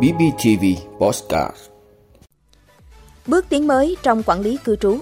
BBTV 0.00 0.64
Postcard 0.98 1.56
Bước 3.26 3.46
tiến 3.48 3.66
mới 3.66 3.96
trong 4.02 4.22
quản 4.22 4.40
lý 4.40 4.58
cư 4.64 4.76
trú 4.76 4.98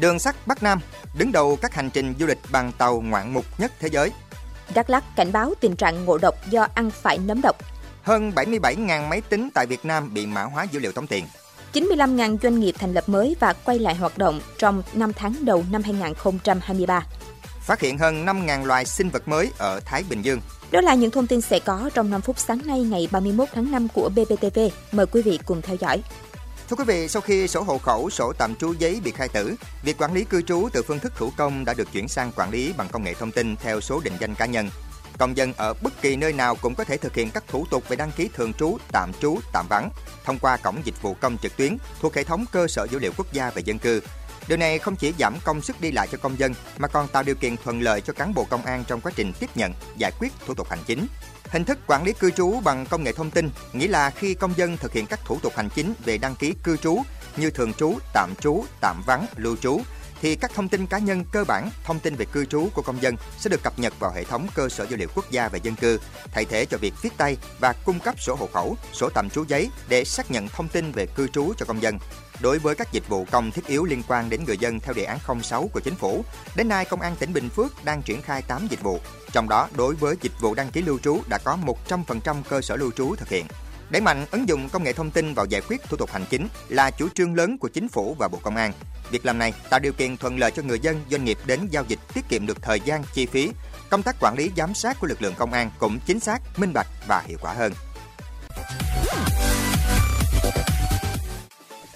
Đường 0.00 0.18
sắt 0.18 0.46
Bắc 0.46 0.62
Nam 0.62 0.80
đứng 1.18 1.32
đầu 1.32 1.56
các 1.62 1.74
hành 1.74 1.90
trình 1.90 2.14
du 2.20 2.26
lịch 2.26 2.38
bằng 2.52 2.72
tàu 2.78 3.00
ngoạn 3.00 3.34
mục 3.34 3.44
nhất 3.58 3.72
thế 3.80 3.88
giới. 3.88 4.10
Đắk 4.74 4.90
Lắk 4.90 5.04
cảnh 5.16 5.32
báo 5.32 5.54
tình 5.60 5.76
trạng 5.76 6.04
ngộ 6.04 6.18
độc 6.18 6.34
do 6.50 6.66
ăn 6.74 6.90
phải 6.90 7.18
nấm 7.18 7.40
độc. 7.42 7.56
Hơn 8.02 8.30
77.000 8.30 9.08
máy 9.08 9.20
tính 9.20 9.48
tại 9.54 9.66
Việt 9.66 9.84
Nam 9.84 10.14
bị 10.14 10.26
mã 10.26 10.42
hóa 10.42 10.64
dữ 10.64 10.80
liệu 10.80 10.92
tống 10.92 11.06
tiền. 11.06 11.24
95.000 11.72 12.38
doanh 12.42 12.60
nghiệp 12.60 12.74
thành 12.78 12.92
lập 12.92 13.08
mới 13.08 13.36
và 13.40 13.52
quay 13.52 13.78
lại 13.78 13.94
hoạt 13.94 14.18
động 14.18 14.40
trong 14.58 14.82
5 14.94 15.12
tháng 15.12 15.44
đầu 15.44 15.64
năm 15.70 15.82
2023. 15.82 17.06
Phát 17.60 17.80
hiện 17.80 17.98
hơn 17.98 18.26
5.000 18.26 18.64
loài 18.64 18.84
sinh 18.84 19.08
vật 19.08 19.28
mới 19.28 19.50
ở 19.58 19.80
Thái 19.80 20.04
Bình 20.10 20.22
Dương. 20.22 20.40
Đó 20.72 20.80
là 20.80 20.94
những 20.94 21.10
thông 21.10 21.26
tin 21.26 21.40
sẽ 21.40 21.58
có 21.58 21.90
trong 21.94 22.10
5 22.10 22.20
phút 22.20 22.38
sáng 22.38 22.58
nay 22.66 22.80
ngày 22.80 23.08
31 23.10 23.48
tháng 23.52 23.72
5 23.72 23.88
của 23.94 24.08
BBTV. 24.08 24.60
Mời 24.92 25.06
quý 25.06 25.22
vị 25.22 25.38
cùng 25.44 25.62
theo 25.62 25.76
dõi. 25.76 26.02
Thưa 26.68 26.76
quý 26.76 26.84
vị, 26.86 27.08
sau 27.08 27.22
khi 27.22 27.48
sổ 27.48 27.62
hộ 27.62 27.78
khẩu, 27.78 28.10
sổ 28.10 28.32
tạm 28.38 28.54
trú 28.54 28.72
giấy 28.78 29.00
bị 29.04 29.10
khai 29.10 29.28
tử, 29.28 29.54
việc 29.82 29.98
quản 29.98 30.14
lý 30.14 30.24
cư 30.24 30.42
trú 30.42 30.68
từ 30.72 30.82
phương 30.82 30.98
thức 30.98 31.12
thủ 31.16 31.30
công 31.36 31.64
đã 31.64 31.74
được 31.74 31.92
chuyển 31.92 32.08
sang 32.08 32.32
quản 32.36 32.50
lý 32.50 32.72
bằng 32.76 32.88
công 32.92 33.04
nghệ 33.04 33.14
thông 33.14 33.30
tin 33.30 33.56
theo 33.56 33.80
số 33.80 34.00
định 34.04 34.12
danh 34.20 34.34
cá 34.34 34.46
nhân. 34.46 34.68
Công 35.18 35.36
dân 35.36 35.52
ở 35.56 35.74
bất 35.82 36.02
kỳ 36.02 36.16
nơi 36.16 36.32
nào 36.32 36.56
cũng 36.62 36.74
có 36.74 36.84
thể 36.84 36.96
thực 36.96 37.14
hiện 37.14 37.30
các 37.30 37.44
thủ 37.48 37.66
tục 37.70 37.88
về 37.88 37.96
đăng 37.96 38.12
ký 38.16 38.28
thường 38.34 38.52
trú, 38.52 38.76
tạm 38.92 39.12
trú, 39.20 39.38
tạm 39.52 39.66
vắng 39.70 39.90
thông 40.24 40.38
qua 40.38 40.56
cổng 40.56 40.76
dịch 40.84 41.02
vụ 41.02 41.16
công 41.20 41.38
trực 41.42 41.56
tuyến 41.56 41.76
thuộc 42.00 42.14
hệ 42.14 42.24
thống 42.24 42.44
cơ 42.52 42.66
sở 42.68 42.86
dữ 42.90 42.98
liệu 42.98 43.12
quốc 43.16 43.32
gia 43.32 43.50
về 43.50 43.62
dân 43.64 43.78
cư. 43.78 44.00
Điều 44.48 44.58
này 44.58 44.78
không 44.78 44.96
chỉ 44.96 45.12
giảm 45.18 45.36
công 45.44 45.62
sức 45.62 45.80
đi 45.80 45.90
lại 45.90 46.08
cho 46.12 46.18
công 46.22 46.38
dân 46.38 46.54
mà 46.78 46.88
còn 46.88 47.08
tạo 47.08 47.22
điều 47.22 47.34
kiện 47.34 47.56
thuận 47.56 47.80
lợi 47.80 48.00
cho 48.00 48.12
cán 48.12 48.34
bộ 48.34 48.44
công 48.44 48.64
an 48.64 48.84
trong 48.86 49.00
quá 49.00 49.12
trình 49.16 49.32
tiếp 49.40 49.50
nhận, 49.54 49.72
giải 49.96 50.12
quyết 50.18 50.32
thủ 50.46 50.54
tục 50.54 50.70
hành 50.70 50.82
chính. 50.86 51.06
Hình 51.48 51.64
thức 51.64 51.78
quản 51.86 52.04
lý 52.04 52.12
cư 52.12 52.30
trú 52.30 52.60
bằng 52.64 52.86
công 52.86 53.04
nghệ 53.04 53.12
thông 53.12 53.30
tin 53.30 53.50
nghĩa 53.72 53.88
là 53.88 54.10
khi 54.10 54.34
công 54.34 54.56
dân 54.56 54.76
thực 54.76 54.92
hiện 54.92 55.06
các 55.06 55.20
thủ 55.24 55.38
tục 55.42 55.52
hành 55.56 55.68
chính 55.74 55.94
về 56.04 56.18
đăng 56.18 56.36
ký 56.36 56.54
cư 56.62 56.76
trú 56.76 56.98
như 57.36 57.50
thường 57.50 57.74
trú, 57.74 57.94
tạm 58.14 58.34
trú, 58.40 58.64
tạm 58.80 59.02
vắng, 59.06 59.26
lưu 59.36 59.56
trú 59.56 59.80
thì 60.22 60.36
các 60.36 60.50
thông 60.54 60.68
tin 60.68 60.86
cá 60.86 60.98
nhân 60.98 61.24
cơ 61.32 61.44
bản, 61.44 61.70
thông 61.84 62.00
tin 62.00 62.14
về 62.14 62.24
cư 62.32 62.44
trú 62.44 62.68
của 62.74 62.82
công 62.82 63.02
dân 63.02 63.16
sẽ 63.38 63.50
được 63.50 63.62
cập 63.62 63.78
nhật 63.78 64.00
vào 64.00 64.12
hệ 64.12 64.24
thống 64.24 64.46
cơ 64.54 64.68
sở 64.68 64.86
dữ 64.86 64.96
liệu 64.96 65.08
quốc 65.14 65.30
gia 65.30 65.48
về 65.48 65.60
dân 65.62 65.74
cư, 65.74 65.98
thay 66.32 66.44
thế 66.44 66.64
cho 66.64 66.78
việc 66.78 66.94
viết 67.02 67.10
tay 67.16 67.36
và 67.60 67.72
cung 67.84 68.00
cấp 68.00 68.14
sổ 68.20 68.34
hộ 68.34 68.48
khẩu, 68.52 68.76
sổ 68.92 69.08
tạm 69.14 69.30
trú 69.30 69.44
giấy 69.48 69.70
để 69.88 70.04
xác 70.04 70.30
nhận 70.30 70.48
thông 70.48 70.68
tin 70.68 70.92
về 70.92 71.06
cư 71.06 71.28
trú 71.28 71.52
cho 71.58 71.66
công 71.66 71.82
dân. 71.82 71.98
Đối 72.42 72.58
với 72.58 72.74
các 72.74 72.92
dịch 72.92 73.08
vụ 73.08 73.26
công 73.30 73.50
thiết 73.50 73.66
yếu 73.66 73.84
liên 73.84 74.02
quan 74.08 74.30
đến 74.30 74.44
người 74.44 74.58
dân 74.58 74.80
theo 74.80 74.94
đề 74.94 75.04
án 75.04 75.18
06 75.42 75.70
của 75.72 75.80
chính 75.80 75.94
phủ, 75.94 76.24
đến 76.56 76.68
nay 76.68 76.84
Công 76.84 77.00
an 77.00 77.16
tỉnh 77.16 77.32
Bình 77.32 77.48
Phước 77.48 77.84
đang 77.84 78.02
triển 78.02 78.22
khai 78.22 78.42
8 78.42 78.66
dịch 78.70 78.82
vụ. 78.82 79.00
Trong 79.32 79.48
đó, 79.48 79.68
đối 79.76 79.94
với 79.94 80.16
dịch 80.20 80.40
vụ 80.40 80.54
đăng 80.54 80.70
ký 80.70 80.82
lưu 80.82 80.98
trú 80.98 81.20
đã 81.28 81.38
có 81.38 81.58
100% 81.86 82.42
cơ 82.48 82.60
sở 82.60 82.76
lưu 82.76 82.90
trú 82.90 83.14
thực 83.14 83.28
hiện. 83.28 83.46
Đẩy 83.90 84.02
mạnh 84.02 84.26
ứng 84.30 84.48
dụng 84.48 84.68
công 84.68 84.82
nghệ 84.82 84.92
thông 84.92 85.10
tin 85.10 85.34
vào 85.34 85.46
giải 85.46 85.60
quyết 85.68 85.82
thủ 85.82 85.96
tục 85.96 86.10
hành 86.12 86.24
chính 86.30 86.48
là 86.68 86.90
chủ 86.90 87.08
trương 87.14 87.34
lớn 87.34 87.58
của 87.58 87.68
chính 87.68 87.88
phủ 87.88 88.16
và 88.18 88.28
Bộ 88.28 88.38
Công 88.42 88.56
an. 88.56 88.72
Việc 89.10 89.26
làm 89.26 89.38
này 89.38 89.52
tạo 89.70 89.80
điều 89.80 89.92
kiện 89.92 90.16
thuận 90.16 90.38
lợi 90.38 90.50
cho 90.50 90.62
người 90.62 90.78
dân, 90.80 91.02
doanh 91.10 91.24
nghiệp 91.24 91.38
đến 91.46 91.66
giao 91.70 91.84
dịch 91.88 91.98
tiết 92.14 92.28
kiệm 92.28 92.46
được 92.46 92.62
thời 92.62 92.80
gian, 92.80 93.04
chi 93.14 93.26
phí. 93.26 93.50
Công 93.90 94.02
tác 94.02 94.16
quản 94.20 94.34
lý 94.38 94.50
giám 94.56 94.74
sát 94.74 95.00
của 95.00 95.06
lực 95.06 95.22
lượng 95.22 95.34
công 95.38 95.52
an 95.52 95.70
cũng 95.78 95.98
chính 96.06 96.20
xác, 96.20 96.38
minh 96.56 96.72
bạch 96.74 96.88
và 97.08 97.22
hiệu 97.26 97.38
quả 97.42 97.52
hơn. 97.52 97.72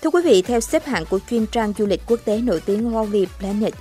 Thưa 0.06 0.10
quý 0.10 0.22
vị, 0.24 0.42
theo 0.42 0.60
xếp 0.60 0.86
hạng 0.86 1.04
của 1.06 1.18
chuyên 1.30 1.46
trang 1.46 1.72
du 1.78 1.86
lịch 1.86 2.02
quốc 2.06 2.20
tế 2.24 2.38
nổi 2.38 2.60
tiếng 2.66 2.92
Lonely 2.92 3.26
Planet, 3.38 3.74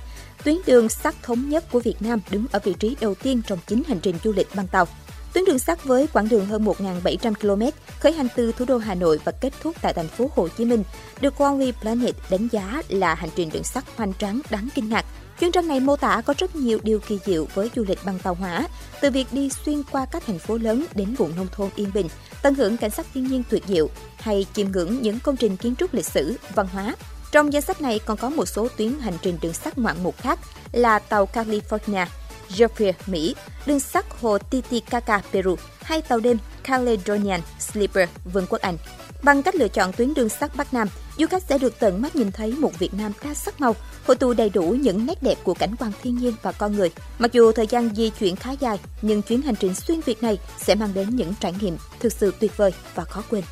tuyến 0.44 0.56
đường 0.66 0.88
sắt 0.88 1.14
thống 1.22 1.48
nhất 1.48 1.64
của 1.72 1.80
Việt 1.80 1.94
Nam 2.00 2.20
đứng 2.30 2.46
ở 2.52 2.58
vị 2.64 2.74
trí 2.78 2.96
đầu 3.00 3.14
tiên 3.14 3.42
trong 3.46 3.58
chính 3.66 3.82
hành 3.88 4.00
trình 4.00 4.16
du 4.24 4.32
lịch 4.32 4.48
bằng 4.54 4.66
tàu. 4.68 4.86
Tuyến 5.32 5.44
đường 5.44 5.58
sắt 5.58 5.84
với 5.84 6.06
quãng 6.12 6.28
đường 6.28 6.46
hơn 6.46 6.64
1.700 6.64 7.34
km 7.34 7.62
khởi 8.00 8.12
hành 8.12 8.28
từ 8.36 8.52
thủ 8.52 8.64
đô 8.64 8.78
Hà 8.78 8.94
Nội 8.94 9.20
và 9.24 9.32
kết 9.32 9.52
thúc 9.62 9.76
tại 9.82 9.92
thành 9.92 10.08
phố 10.08 10.30
Hồ 10.34 10.48
Chí 10.48 10.64
Minh, 10.64 10.82
được 11.20 11.40
Lonely 11.40 11.72
Planet 11.72 12.14
đánh 12.30 12.48
giá 12.52 12.82
là 12.88 13.14
hành 13.14 13.30
trình 13.36 13.50
đường 13.52 13.64
sắt 13.64 13.84
hoành 13.96 14.12
tráng 14.18 14.40
đáng 14.50 14.68
kinh 14.74 14.88
ngạc. 14.88 15.04
Chuyên 15.40 15.52
trang 15.52 15.68
này 15.68 15.80
mô 15.80 15.96
tả 15.96 16.22
có 16.26 16.34
rất 16.38 16.56
nhiều 16.56 16.78
điều 16.82 16.98
kỳ 16.98 17.18
diệu 17.26 17.46
với 17.54 17.70
du 17.76 17.84
lịch 17.88 17.98
bằng 18.04 18.18
tàu 18.18 18.34
hỏa, 18.34 18.68
từ 19.00 19.10
việc 19.10 19.26
đi 19.32 19.50
xuyên 19.50 19.82
qua 19.90 20.06
các 20.06 20.22
thành 20.26 20.38
phố 20.38 20.58
lớn 20.58 20.84
đến 20.94 21.14
vùng 21.14 21.36
nông 21.36 21.48
thôn 21.52 21.70
yên 21.76 21.90
bình, 21.94 22.08
tận 22.42 22.54
hưởng 22.54 22.76
cảnh 22.76 22.90
sắc 22.90 23.06
thiên 23.14 23.26
nhiên 23.26 23.42
tuyệt 23.50 23.62
diệu, 23.66 23.88
hay 24.18 24.46
chiêm 24.54 24.72
ngưỡng 24.72 25.02
những 25.02 25.20
công 25.20 25.36
trình 25.36 25.56
kiến 25.56 25.74
trúc 25.76 25.94
lịch 25.94 26.06
sử, 26.06 26.36
văn 26.54 26.66
hóa. 26.72 26.96
Trong 27.32 27.52
danh 27.52 27.62
sách 27.62 27.80
này 27.80 27.98
còn 27.98 28.16
có 28.16 28.30
một 28.30 28.46
số 28.46 28.68
tuyến 28.76 28.92
hành 29.00 29.16
trình 29.22 29.38
đường 29.40 29.52
sắt 29.52 29.78
ngoạn 29.78 29.96
mục 30.02 30.16
khác 30.18 30.38
là 30.72 30.98
tàu 30.98 31.28
California, 31.32 32.06
Georgia, 32.56 32.92
Mỹ, 33.06 33.34
đường 33.66 33.80
sắt 33.80 34.04
hồ 34.20 34.38
Titicaca, 34.38 35.22
Peru 35.32 35.56
hay 35.82 36.02
tàu 36.02 36.20
đêm 36.20 36.38
Caledonian 36.64 37.40
Sleeper, 37.58 38.08
Vương 38.32 38.46
quốc 38.46 38.60
Anh. 38.60 38.76
Bằng 39.22 39.42
cách 39.42 39.54
lựa 39.54 39.68
chọn 39.68 39.92
tuyến 39.92 40.14
đường 40.14 40.28
sắt 40.28 40.56
Bắc 40.56 40.74
Nam, 40.74 40.88
du 41.18 41.26
khách 41.26 41.42
sẽ 41.42 41.58
được 41.58 41.78
tận 41.78 42.02
mắt 42.02 42.16
nhìn 42.16 42.32
thấy 42.32 42.52
một 42.52 42.78
Việt 42.78 42.94
Nam 42.94 43.12
đa 43.24 43.34
sắc 43.34 43.60
màu, 43.60 43.76
hội 44.06 44.16
tụ 44.16 44.32
đầy 44.32 44.50
đủ 44.50 44.62
những 44.62 45.06
nét 45.06 45.22
đẹp 45.22 45.38
của 45.44 45.54
cảnh 45.54 45.76
quan 45.78 45.92
thiên 46.02 46.16
nhiên 46.16 46.34
và 46.42 46.52
con 46.52 46.76
người. 46.76 46.90
Mặc 47.18 47.32
dù 47.32 47.52
thời 47.52 47.66
gian 47.66 47.94
di 47.94 48.10
chuyển 48.10 48.36
khá 48.36 48.50
dài, 48.50 48.78
nhưng 49.02 49.22
chuyến 49.22 49.42
hành 49.42 49.56
trình 49.56 49.74
xuyên 49.74 50.00
Việt 50.00 50.22
này 50.22 50.38
sẽ 50.58 50.74
mang 50.74 50.94
đến 50.94 51.16
những 51.16 51.34
trải 51.40 51.54
nghiệm 51.60 51.76
thực 52.00 52.12
sự 52.12 52.32
tuyệt 52.40 52.56
vời 52.56 52.72
và 52.94 53.04
khó 53.04 53.22
quên. 53.30 53.44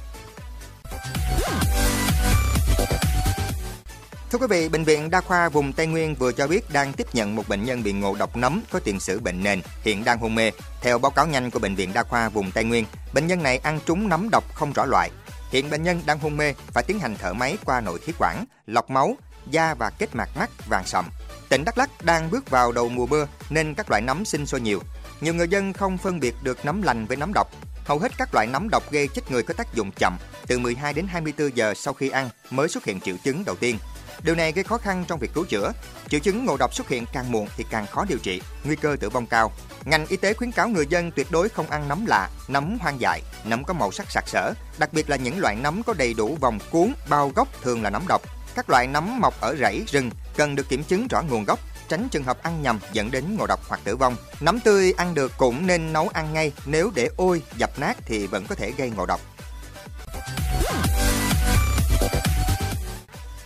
Thưa 4.34 4.38
quý 4.38 4.46
vị, 4.50 4.68
Bệnh 4.68 4.84
viện 4.84 5.10
Đa 5.10 5.20
khoa 5.20 5.48
vùng 5.48 5.72
Tây 5.72 5.86
Nguyên 5.86 6.14
vừa 6.14 6.32
cho 6.32 6.46
biết 6.46 6.70
đang 6.72 6.92
tiếp 6.92 7.06
nhận 7.12 7.36
một 7.36 7.48
bệnh 7.48 7.64
nhân 7.64 7.82
bị 7.82 7.92
ngộ 7.92 8.14
độc 8.18 8.36
nấm 8.36 8.62
có 8.70 8.80
tiền 8.80 9.00
sử 9.00 9.20
bệnh 9.20 9.42
nền, 9.42 9.60
hiện 9.82 10.04
đang 10.04 10.18
hôn 10.18 10.34
mê. 10.34 10.50
Theo 10.80 10.98
báo 10.98 11.10
cáo 11.10 11.26
nhanh 11.26 11.50
của 11.50 11.58
Bệnh 11.58 11.74
viện 11.74 11.92
Đa 11.94 12.02
khoa 12.02 12.28
vùng 12.28 12.50
Tây 12.50 12.64
Nguyên, 12.64 12.84
bệnh 13.12 13.26
nhân 13.26 13.42
này 13.42 13.58
ăn 13.58 13.80
trúng 13.86 14.08
nấm 14.08 14.28
độc 14.30 14.54
không 14.54 14.72
rõ 14.72 14.84
loại. 14.84 15.10
Hiện 15.50 15.70
bệnh 15.70 15.82
nhân 15.82 16.02
đang 16.06 16.18
hôn 16.18 16.36
mê 16.36 16.54
phải 16.72 16.84
tiến 16.84 16.98
hành 16.98 17.16
thở 17.18 17.32
máy 17.32 17.56
qua 17.64 17.80
nội 17.80 17.98
khí 17.98 18.12
quản, 18.18 18.44
lọc 18.66 18.90
máu, 18.90 19.16
da 19.50 19.74
và 19.74 19.90
kết 19.90 20.14
mạc 20.14 20.28
mắt 20.36 20.50
vàng 20.68 20.86
sậm. 20.86 21.08
Tỉnh 21.48 21.64
Đắk 21.64 21.78
Lắk 21.78 21.90
đang 22.04 22.30
bước 22.30 22.50
vào 22.50 22.72
đầu 22.72 22.88
mùa 22.88 23.06
mưa 23.06 23.26
nên 23.50 23.74
các 23.74 23.90
loại 23.90 24.02
nấm 24.02 24.24
sinh 24.24 24.46
sôi 24.46 24.60
nhiều. 24.60 24.80
Nhiều 25.20 25.34
người 25.34 25.48
dân 25.48 25.72
không 25.72 25.98
phân 25.98 26.20
biệt 26.20 26.34
được 26.42 26.64
nấm 26.64 26.82
lành 26.82 27.06
với 27.06 27.16
nấm 27.16 27.32
độc. 27.34 27.48
Hầu 27.84 27.98
hết 27.98 28.12
các 28.18 28.34
loại 28.34 28.46
nấm 28.46 28.68
độc 28.70 28.90
gây 28.90 29.08
chết 29.08 29.30
người 29.30 29.42
có 29.42 29.54
tác 29.54 29.74
dụng 29.74 29.90
chậm, 29.96 30.16
từ 30.46 30.58
12 30.58 30.92
đến 30.92 31.06
24 31.06 31.56
giờ 31.56 31.74
sau 31.74 31.94
khi 31.94 32.08
ăn 32.08 32.28
mới 32.50 32.68
xuất 32.68 32.84
hiện 32.84 33.00
triệu 33.00 33.16
chứng 33.24 33.44
đầu 33.44 33.56
tiên. 33.56 33.78
Điều 34.22 34.34
này 34.34 34.52
gây 34.52 34.64
khó 34.64 34.78
khăn 34.78 35.04
trong 35.08 35.18
việc 35.18 35.30
cứu 35.34 35.44
chữa. 35.44 35.72
Triệu 36.08 36.20
chứng 36.20 36.44
ngộ 36.44 36.56
độc 36.56 36.74
xuất 36.74 36.88
hiện 36.88 37.04
càng 37.12 37.32
muộn 37.32 37.48
thì 37.56 37.64
càng 37.70 37.86
khó 37.86 38.04
điều 38.08 38.18
trị, 38.18 38.42
nguy 38.64 38.76
cơ 38.76 38.96
tử 39.00 39.10
vong 39.10 39.26
cao. 39.26 39.52
Ngành 39.84 40.06
y 40.06 40.16
tế 40.16 40.34
khuyến 40.34 40.52
cáo 40.52 40.68
người 40.68 40.86
dân 40.86 41.10
tuyệt 41.10 41.26
đối 41.30 41.48
không 41.48 41.70
ăn 41.70 41.88
nấm 41.88 42.06
lạ, 42.06 42.28
nấm 42.48 42.78
hoang 42.80 43.00
dại, 43.00 43.22
nấm 43.44 43.64
có 43.64 43.74
màu 43.74 43.92
sắc 43.92 44.10
sặc 44.10 44.28
sỡ, 44.28 44.52
đặc 44.78 44.92
biệt 44.92 45.10
là 45.10 45.16
những 45.16 45.38
loại 45.38 45.56
nấm 45.56 45.82
có 45.82 45.94
đầy 45.94 46.14
đủ 46.14 46.36
vòng 46.40 46.58
cuốn, 46.70 46.94
bao 47.08 47.28
gốc 47.28 47.48
thường 47.62 47.82
là 47.82 47.90
nấm 47.90 48.04
độc. 48.08 48.22
Các 48.54 48.70
loại 48.70 48.86
nấm 48.86 49.20
mọc 49.20 49.40
ở 49.40 49.56
rẫy, 49.60 49.84
rừng 49.88 50.10
cần 50.36 50.56
được 50.56 50.68
kiểm 50.68 50.84
chứng 50.84 51.08
rõ 51.08 51.22
nguồn 51.22 51.44
gốc, 51.44 51.58
tránh 51.88 52.08
trường 52.10 52.24
hợp 52.24 52.42
ăn 52.42 52.62
nhầm 52.62 52.78
dẫn 52.92 53.10
đến 53.10 53.36
ngộ 53.36 53.46
độc 53.46 53.60
hoặc 53.68 53.80
tử 53.84 53.96
vong. 53.96 54.16
Nấm 54.40 54.60
tươi 54.60 54.92
ăn 54.96 55.14
được 55.14 55.32
cũng 55.36 55.66
nên 55.66 55.92
nấu 55.92 56.08
ăn 56.08 56.32
ngay, 56.32 56.52
nếu 56.66 56.90
để 56.94 57.08
ôi, 57.16 57.42
dập 57.56 57.78
nát 57.78 57.96
thì 58.06 58.26
vẫn 58.26 58.46
có 58.46 58.54
thể 58.54 58.72
gây 58.76 58.90
ngộ 58.90 59.06
độc. 59.06 59.20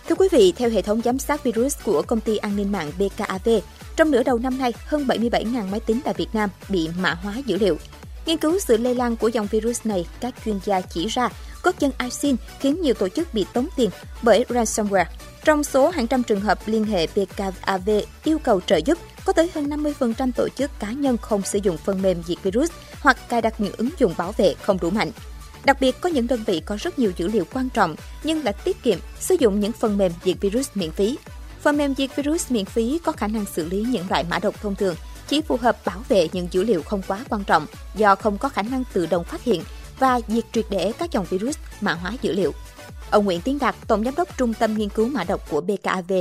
Thưa 0.09 0.15
quý 0.15 0.27
vị, 0.31 0.53
theo 0.57 0.69
hệ 0.69 0.81
thống 0.81 1.01
giám 1.01 1.19
sát 1.19 1.43
virus 1.43 1.77
của 1.83 2.01
công 2.01 2.19
ty 2.19 2.37
an 2.37 2.55
ninh 2.55 2.71
mạng 2.71 2.91
BKAV, 2.99 3.49
trong 3.95 4.11
nửa 4.11 4.23
đầu 4.23 4.39
năm 4.39 4.57
nay, 4.57 4.73
hơn 4.85 5.05
77.000 5.07 5.67
máy 5.69 5.79
tính 5.79 5.99
tại 6.03 6.13
Việt 6.17 6.27
Nam 6.33 6.49
bị 6.69 6.89
mã 6.99 7.13
hóa 7.13 7.35
dữ 7.45 7.57
liệu. 7.57 7.77
Nghiên 8.25 8.37
cứu 8.37 8.59
sự 8.59 8.77
lây 8.77 8.95
lan 8.95 9.15
của 9.15 9.27
dòng 9.27 9.47
virus 9.47 9.85
này, 9.85 10.07
các 10.19 10.33
chuyên 10.45 10.59
gia 10.65 10.81
chỉ 10.81 11.07
ra 11.07 11.29
cốt 11.61 11.71
dân 11.79 11.91
ISIN 12.03 12.35
khiến 12.59 12.81
nhiều 12.81 12.93
tổ 12.93 13.09
chức 13.09 13.33
bị 13.33 13.45
tống 13.53 13.67
tiền 13.75 13.89
bởi 14.21 14.45
ransomware. 14.49 15.05
Trong 15.45 15.63
số 15.63 15.89
hàng 15.89 16.07
trăm 16.07 16.23
trường 16.23 16.41
hợp 16.41 16.59
liên 16.65 16.85
hệ 16.85 17.07
BKAV 17.07 17.89
yêu 18.23 18.39
cầu 18.39 18.61
trợ 18.61 18.79
giúp, 18.85 18.97
có 19.25 19.33
tới 19.33 19.49
hơn 19.55 19.69
50% 19.69 20.31
tổ 20.35 20.49
chức 20.49 20.71
cá 20.79 20.91
nhân 20.91 21.17
không 21.17 21.41
sử 21.41 21.59
dụng 21.63 21.77
phần 21.77 22.01
mềm 22.01 22.23
diệt 22.27 22.37
virus 22.43 22.71
hoặc 23.01 23.29
cài 23.29 23.41
đặt 23.41 23.61
những 23.61 23.73
ứng 23.77 23.89
dụng 23.97 24.13
bảo 24.17 24.31
vệ 24.31 24.55
không 24.61 24.77
đủ 24.81 24.89
mạnh. 24.89 25.11
Đặc 25.65 25.77
biệt 25.81 26.01
có 26.01 26.09
những 26.09 26.27
đơn 26.27 26.43
vị 26.45 26.61
có 26.65 26.77
rất 26.79 26.99
nhiều 26.99 27.11
dữ 27.17 27.27
liệu 27.27 27.45
quan 27.53 27.69
trọng 27.69 27.95
nhưng 28.23 28.43
lại 28.43 28.53
tiết 28.63 28.83
kiệm 28.83 28.99
sử 29.19 29.35
dụng 29.39 29.59
những 29.59 29.71
phần 29.71 29.97
mềm 29.97 30.11
diệt 30.23 30.37
virus 30.41 30.69
miễn 30.73 30.91
phí. 30.91 31.17
Phần 31.61 31.77
mềm 31.77 31.95
diệt 31.95 32.15
virus 32.15 32.51
miễn 32.51 32.65
phí 32.65 32.99
có 33.03 33.11
khả 33.11 33.27
năng 33.27 33.45
xử 33.45 33.65
lý 33.65 33.85
những 33.89 34.05
loại 34.09 34.25
mã 34.29 34.39
độc 34.39 34.61
thông 34.61 34.75
thường, 34.75 34.95
chỉ 35.27 35.41
phù 35.41 35.57
hợp 35.57 35.85
bảo 35.85 36.03
vệ 36.09 36.27
những 36.33 36.47
dữ 36.51 36.63
liệu 36.63 36.83
không 36.83 37.01
quá 37.07 37.25
quan 37.29 37.43
trọng 37.43 37.65
do 37.95 38.15
không 38.15 38.37
có 38.37 38.49
khả 38.49 38.61
năng 38.61 38.83
tự 38.93 39.05
động 39.05 39.23
phát 39.23 39.43
hiện 39.43 39.63
và 39.99 40.19
diệt 40.27 40.43
triệt 40.53 40.65
để 40.69 40.91
các 40.99 41.11
dòng 41.11 41.25
virus 41.29 41.57
mã 41.81 41.93
hóa 41.93 42.13
dữ 42.21 42.33
liệu. 42.33 42.53
Ông 43.11 43.25
Nguyễn 43.25 43.41
Tiến 43.41 43.59
Đạt, 43.59 43.75
Tổng 43.87 44.03
Giám 44.03 44.15
đốc 44.15 44.37
Trung 44.37 44.53
tâm 44.53 44.73
Nghiên 44.73 44.89
cứu 44.89 45.07
Mã 45.07 45.23
độc 45.23 45.49
của 45.49 45.61
BKAV, 45.61 46.13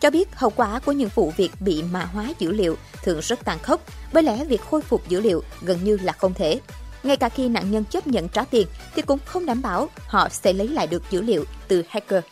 cho 0.00 0.10
biết 0.10 0.28
hậu 0.34 0.50
quả 0.50 0.80
của 0.84 0.92
những 0.92 1.10
vụ 1.14 1.32
việc 1.36 1.52
bị 1.60 1.82
mã 1.82 2.04
hóa 2.04 2.32
dữ 2.38 2.52
liệu 2.52 2.76
thường 3.02 3.20
rất 3.22 3.44
tàn 3.44 3.58
khốc, 3.58 3.80
bởi 4.12 4.22
lẽ 4.22 4.44
việc 4.44 4.60
khôi 4.70 4.82
phục 4.82 5.08
dữ 5.08 5.20
liệu 5.20 5.42
gần 5.62 5.84
như 5.84 5.98
là 6.02 6.12
không 6.12 6.34
thể. 6.34 6.60
Ngay 7.02 7.16
cả 7.16 7.28
khi 7.28 7.48
nạn 7.48 7.70
nhân 7.70 7.84
chấp 7.84 8.06
nhận 8.06 8.28
trả 8.28 8.44
tiền 8.44 8.66
thì 8.94 9.02
cũng 9.02 9.18
không 9.24 9.46
đảm 9.46 9.62
bảo 9.62 9.88
họ 10.06 10.28
sẽ 10.28 10.52
lấy 10.52 10.68
lại 10.68 10.86
được 10.86 11.02
dữ 11.10 11.22
liệu 11.22 11.44
từ 11.68 11.84
hacker. 11.88 12.24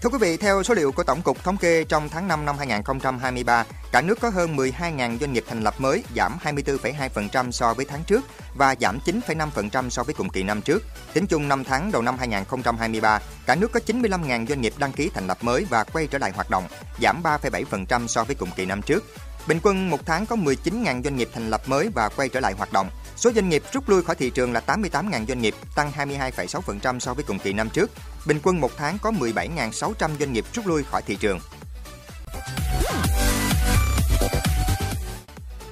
Thưa 0.00 0.10
quý 0.10 0.18
vị, 0.20 0.36
theo 0.36 0.62
số 0.62 0.74
liệu 0.74 0.92
của 0.92 1.02
Tổng 1.02 1.22
cục 1.22 1.44
Thống 1.44 1.56
kê 1.56 1.84
trong 1.84 2.08
tháng 2.08 2.28
5 2.28 2.44
năm 2.44 2.58
2023, 2.58 3.64
cả 3.94 4.00
nước 4.00 4.20
có 4.20 4.28
hơn 4.28 4.56
12.000 4.56 5.18
doanh 5.18 5.32
nghiệp 5.32 5.44
thành 5.48 5.62
lập 5.62 5.74
mới, 5.78 6.04
giảm 6.16 6.38
24,2% 6.44 7.50
so 7.50 7.74
với 7.74 7.84
tháng 7.84 8.04
trước 8.04 8.24
và 8.54 8.74
giảm 8.80 8.98
9,5% 9.06 9.90
so 9.90 10.02
với 10.02 10.14
cùng 10.14 10.28
kỳ 10.28 10.42
năm 10.42 10.62
trước. 10.62 10.82
Tính 11.12 11.26
chung 11.26 11.48
5 11.48 11.64
tháng 11.64 11.92
đầu 11.92 12.02
năm 12.02 12.18
2023, 12.18 13.20
cả 13.46 13.54
nước 13.54 13.72
có 13.72 13.80
95.000 13.86 14.46
doanh 14.46 14.60
nghiệp 14.60 14.72
đăng 14.78 14.92
ký 14.92 15.10
thành 15.14 15.26
lập 15.26 15.38
mới 15.40 15.66
và 15.70 15.84
quay 15.84 16.06
trở 16.06 16.18
lại 16.18 16.32
hoạt 16.34 16.50
động, 16.50 16.64
giảm 17.02 17.22
3,7% 17.22 18.06
so 18.06 18.24
với 18.24 18.34
cùng 18.34 18.48
kỳ 18.56 18.66
năm 18.66 18.82
trước. 18.82 19.04
Bình 19.46 19.58
quân 19.62 19.90
một 19.90 20.06
tháng 20.06 20.26
có 20.26 20.36
19.000 20.36 21.02
doanh 21.02 21.16
nghiệp 21.16 21.28
thành 21.34 21.50
lập 21.50 21.62
mới 21.66 21.88
và 21.94 22.08
quay 22.08 22.28
trở 22.28 22.40
lại 22.40 22.54
hoạt 22.58 22.72
động. 22.72 22.90
Số 23.16 23.32
doanh 23.32 23.48
nghiệp 23.48 23.62
rút 23.72 23.88
lui 23.88 24.02
khỏi 24.02 24.16
thị 24.16 24.30
trường 24.30 24.52
là 24.52 24.62
88.000 24.66 25.26
doanh 25.26 25.40
nghiệp, 25.40 25.54
tăng 25.74 25.92
22,6% 25.96 26.98
so 26.98 27.14
với 27.14 27.24
cùng 27.24 27.38
kỳ 27.38 27.52
năm 27.52 27.70
trước. 27.70 27.90
Bình 28.26 28.40
quân 28.42 28.60
một 28.60 28.70
tháng 28.76 28.98
có 29.02 29.10
17.600 29.10 30.10
doanh 30.20 30.32
nghiệp 30.32 30.44
rút 30.54 30.66
lui 30.66 30.82
khỏi 30.82 31.02
thị 31.02 31.16
trường. 31.16 31.40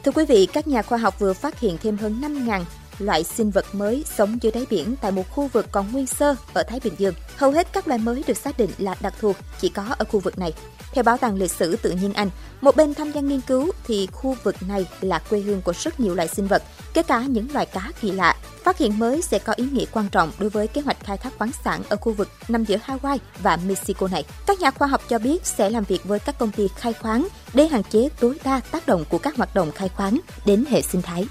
Thưa 0.05 0.13
quý 0.13 0.25
vị, 0.25 0.49
các 0.53 0.69
nhà 0.69 0.83
khoa 0.83 0.99
học 0.99 1.19
vừa 1.19 1.33
phát 1.33 1.61
hiện 1.61 1.79
thêm 1.83 1.97
hơn 1.97 2.21
5.000 2.21 2.65
loại 2.99 3.25
sinh 3.25 3.51
vật 3.51 3.65
mới 3.73 4.05
sống 4.17 4.39
dưới 4.43 4.53
đáy 4.53 4.67
biển 4.71 4.95
tại 5.01 5.13
một 5.13 5.31
khu 5.31 5.47
vực 5.53 5.67
còn 5.73 5.93
nguyên 5.93 6.07
sơ 6.07 6.35
ở 6.53 6.63
Thái 6.63 6.81
Bình 6.85 6.95
Dương. 6.99 7.15
Hầu 7.37 7.51
hết 7.51 7.73
các 7.73 7.89
loài 7.89 7.99
mới 7.99 8.25
được 8.27 8.37
xác 8.37 8.59
định 8.59 8.71
là 8.79 8.95
đặc 9.01 9.15
thù 9.21 9.33
chỉ 9.61 9.69
có 9.69 9.87
ở 9.99 10.05
khu 10.05 10.21
vực 10.21 10.39
này. 10.39 10.53
Theo 10.93 11.05
Bảo 11.05 11.17
tàng 11.17 11.35
Lịch 11.35 11.51
sử 11.51 11.77
Tự 11.77 11.91
nhiên 11.91 12.13
Anh, 12.13 12.31
một 12.61 12.77
bên 12.77 12.95
tham 12.95 13.13
gia 13.13 13.21
nghiên 13.21 13.41
cứu 13.41 13.71
thì 13.87 14.09
khu 14.13 14.37
vực 14.43 14.57
này 14.69 14.87
là 15.01 15.19
quê 15.19 15.41
hương 15.41 15.63
của 15.63 15.73
rất 15.73 16.01
nhiều 16.01 16.15
loài 16.15 16.29
sinh 16.29 16.47
vật, 16.47 16.63
kể 16.95 17.03
cả 17.03 17.23
những 17.23 17.47
loài 17.53 17.67
cá 17.67 17.91
kỳ 18.01 18.11
lạ. 18.11 18.32
Phát 18.73 18.79
hiện 18.79 18.99
mới 18.99 19.23
sẽ 19.23 19.39
có 19.39 19.53
ý 19.57 19.65
nghĩa 19.73 19.85
quan 19.93 20.09
trọng 20.09 20.33
đối 20.39 20.51
với 20.51 20.69
kế 20.69 20.81
hoạch 20.81 21.05
khai 21.05 21.17
thác 21.17 21.33
khoáng 21.39 21.51
sản 21.65 21.83
ở 21.89 21.97
khu 21.97 22.13
vực 22.13 22.29
nằm 22.49 22.65
giữa 22.65 22.77
Hawaii 22.87 23.19
và 23.43 23.59
Mexico 23.67 24.09
này. 24.09 24.25
Các 24.47 24.61
nhà 24.61 24.71
khoa 24.71 24.89
học 24.89 25.01
cho 25.09 25.19
biết 25.19 25.47
sẽ 25.47 25.71
làm 25.71 25.85
việc 25.85 26.05
với 26.05 26.19
các 26.19 26.39
công 26.39 26.51
ty 26.51 26.69
khai 26.77 26.93
khoáng 26.93 27.29
để 27.55 27.67
hạn 27.67 27.83
chế 27.91 28.09
tối 28.21 28.39
đa 28.45 28.61
tác 28.71 28.87
động 28.87 29.05
của 29.09 29.19
các 29.19 29.37
hoạt 29.37 29.55
động 29.55 29.73
khai 29.73 29.89
khoáng 29.89 30.21
đến 30.47 30.65
hệ 30.71 30.83
sinh 30.83 31.03
thái. 31.03 31.27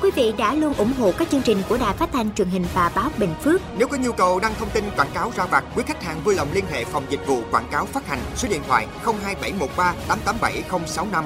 quý 0.00 0.10
vị 0.14 0.32
đã 0.38 0.54
luôn 0.54 0.74
ủng 0.74 0.92
hộ 0.98 1.12
các 1.18 1.30
chương 1.30 1.42
trình 1.42 1.58
của 1.68 1.76
Đài 1.76 1.94
Phát 1.96 2.08
thanh 2.12 2.34
truyền 2.34 2.48
hình 2.48 2.64
và 2.74 2.92
báo 2.94 3.10
Bình 3.18 3.34
Phước. 3.42 3.60
Nếu 3.78 3.88
có 3.88 3.96
nhu 3.96 4.12
cầu 4.12 4.40
đăng 4.40 4.54
thông 4.58 4.70
tin 4.70 4.84
quảng 4.96 5.10
cáo 5.14 5.32
ra 5.36 5.46
vặt, 5.46 5.64
quý 5.76 5.82
khách 5.86 6.02
hàng 6.02 6.20
vui 6.24 6.34
lòng 6.34 6.48
liên 6.52 6.64
hệ 6.70 6.84
phòng 6.84 7.04
dịch 7.10 7.26
vụ 7.26 7.40
quảng 7.50 7.68
cáo 7.70 7.86
phát 7.86 8.06
hành 8.06 8.18
số 8.36 8.48
điện 8.48 8.62
thoại 8.68 8.86
02713 9.04 9.94
887065. 10.08 11.24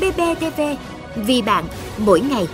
BBTV 0.00 0.60
vì 1.16 1.42
bạn 1.42 1.64
mỗi 1.98 2.20
ngày. 2.20 2.46